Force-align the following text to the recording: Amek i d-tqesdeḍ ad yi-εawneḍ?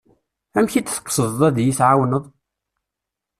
Amek 0.57 0.73
i 0.75 0.81
d-tqesdeḍ 0.81 1.41
ad 1.47 1.57
yi-εawneḍ? 1.63 2.25